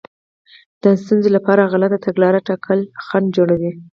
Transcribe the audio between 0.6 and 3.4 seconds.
د ستونزې لپاره غلطه تګلاره ټاکل خنډ